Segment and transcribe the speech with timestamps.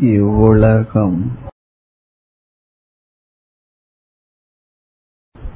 [0.00, 1.38] இவ்வுலகம்.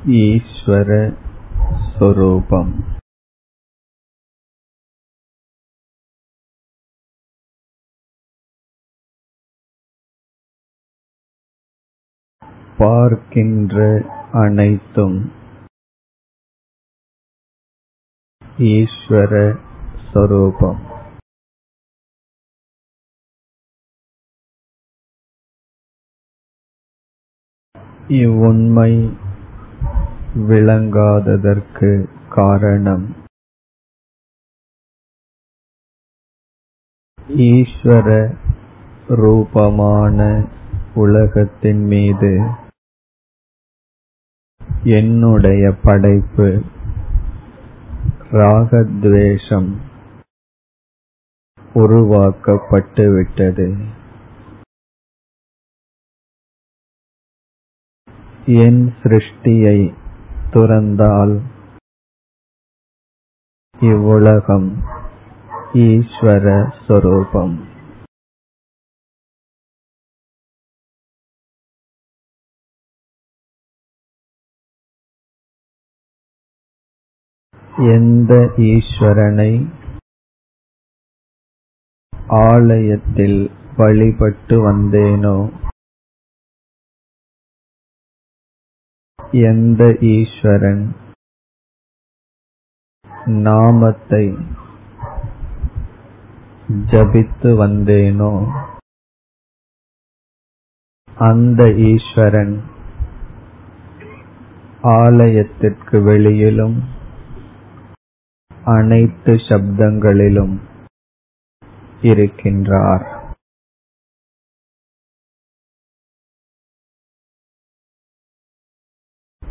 [0.07, 1.17] ஈஸ்வர
[1.99, 2.97] சொரூபம்.
[12.79, 14.01] பார்க்கின்ற
[14.33, 15.33] அனைத்தும்
[18.59, 19.59] ஈஸ்வர
[20.13, 20.98] சொரூபம்.
[28.09, 29.17] இவ்வுண்மை
[30.35, 33.17] விளங்காததற்கு காரணம்.
[37.29, 38.35] ஈஸ்வர
[39.09, 40.47] ரூபமான
[40.95, 42.51] உலகத்தின் மீது
[44.85, 46.63] என்னுடைய படைப்பு
[48.33, 49.77] ராகத்வேஷம்
[51.75, 53.97] உருவாக்கப்பட்டுவிட்டது.
[58.57, 59.79] என் சிருஷ்டியை
[60.51, 61.35] துறந்தால்
[63.75, 64.69] இவ்வுலகம்
[65.73, 66.47] ஈஸ்வர
[66.87, 67.57] சொரூபம்.
[77.97, 78.33] எந்த
[78.71, 79.53] ஈஸ்வரனை
[82.47, 83.41] ஆலயத்தில்
[83.77, 85.39] வழிபட்டு வந்தேனோ
[89.33, 90.95] எந்த ஈஸ்வரன்
[93.27, 94.25] நாமத்தை
[96.91, 98.33] ஜபித்து வந்தேனோ
[101.17, 102.63] அந்த ஈஸ்வரன்
[104.83, 106.83] ஆலயத்திற்கு வெளியிலும்
[108.65, 110.61] அனைத்து சப்தங்களிலும்
[112.01, 113.18] இருக்கின்றார்.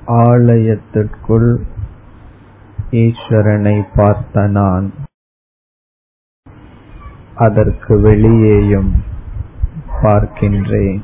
[0.07, 1.63] ஆலயத்திற்குள்
[2.91, 4.93] ஈஸ்வரனை பார்த்த நான்.
[7.35, 9.03] அதற்கு வெளியேயும்
[10.01, 11.01] பார்க்கின்றேன்.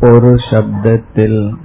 [0.00, 1.56] ஒரு சப்தத்தில்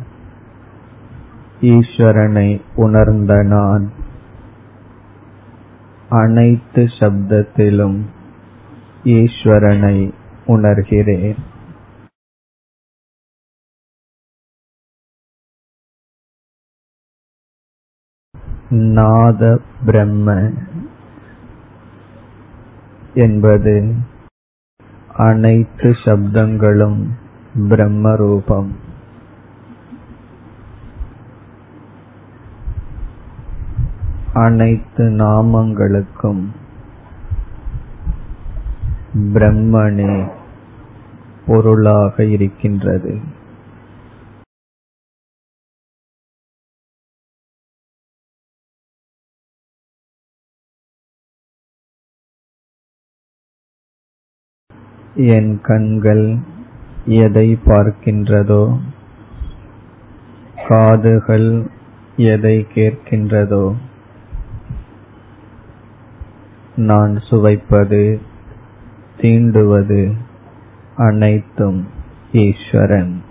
[1.62, 3.92] ஈஸ்வரனை உணர்ந்த நான்.
[6.10, 8.06] அனைத்து சப்தத்திலும்
[9.04, 10.14] ஈஸ்வரனை
[10.48, 11.50] உணர்கிறேன்.
[18.72, 20.52] நாத பிரம்ம
[23.14, 23.94] என்பது
[25.16, 27.08] அனைத்து சப்தங்களும்
[27.68, 28.76] பிரம்ம ரூபம்
[34.34, 36.44] அனைத்து நாமங்களுக்கும்
[39.34, 40.28] பிரம்மனே
[41.46, 43.20] பொருளாக இருக்கின்றது.
[55.16, 56.38] என் கண்கள்
[57.06, 58.80] எதை பார்க்கின்றதோ?
[60.68, 61.68] காதுகள்
[62.16, 63.76] எதை கேட்கின்றதோ?
[66.76, 68.22] நான் சுவைப்பது
[69.18, 70.14] தீண்டுவது
[70.96, 71.88] அனைத்தும்
[72.32, 73.24] ஈஸ்வரன்.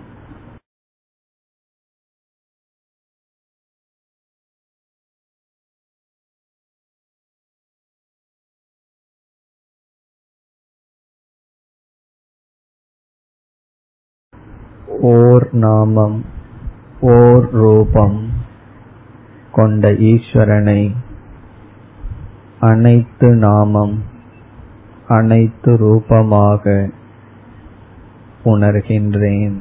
[14.99, 16.25] ஓர் நாமம்
[17.01, 18.29] ஓர் ரூபம்
[19.51, 20.95] கொண்ட ஈஸ்வரனை.
[22.59, 24.03] அனைத்து நாமம்
[25.07, 26.89] அனைத்து ரூபமாக
[28.45, 29.57] உணர்கின்றேன்.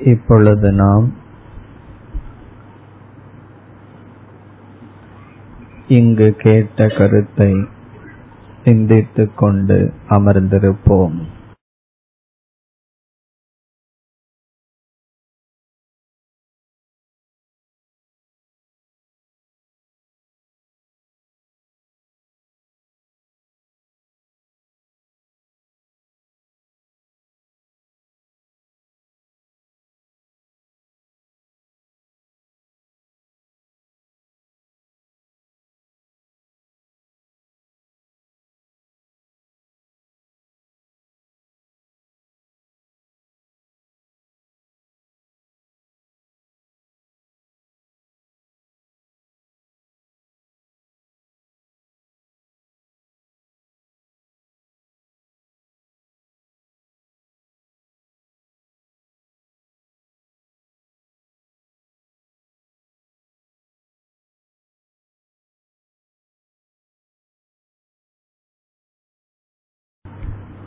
[0.00, 1.12] இப்பொழுது நாம்
[5.88, 7.66] இங்கு கேட்ட கருத்தை
[8.64, 11.22] சிந்தித்துக் கொண்டு அமர்ந்திருப்போம்.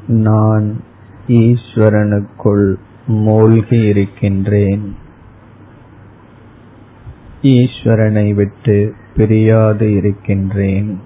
[0.07, 0.81] நான்
[1.27, 2.75] ஈஸ்வரனுக்குள்
[3.07, 4.95] மூழ்கி இருக்கின்றேன்
[7.41, 10.99] ஈஸ்வரனை விட்டு பிரியாது இருக்கின்றேன்.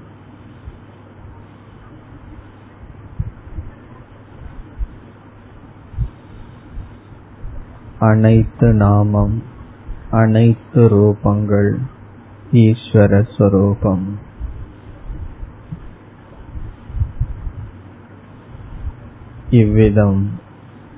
[7.99, 9.43] அனைத்து நாமம்
[10.11, 11.75] அனைத்து ரூபங்கள்
[12.51, 14.17] ஈஸ்வர ஸ்வரூபம்
[19.51, 20.31] இவ்விதம்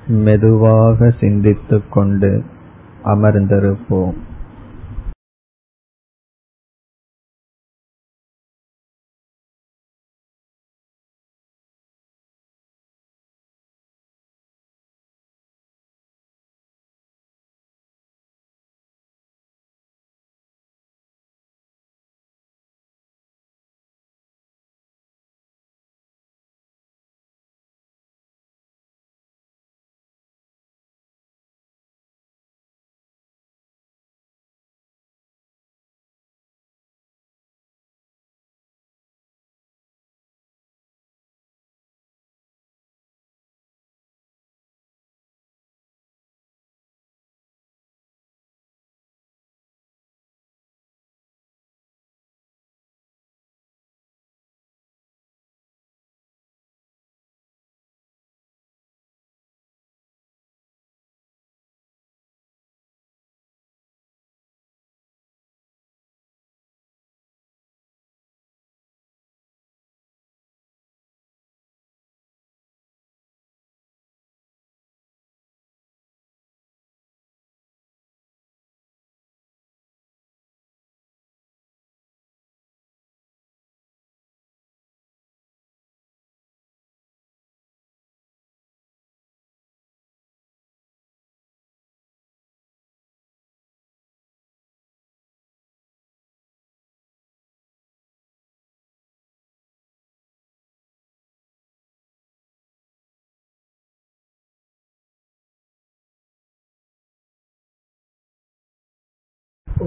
[0.08, 2.44] மெதுவாக சிந்தித்துக் கொண்டு
[3.06, 4.14] அமர்ந்திருப்போம்.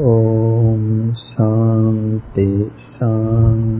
[0.04, 2.48] ஓம் சாந்தி
[2.98, 3.75] சாந்தி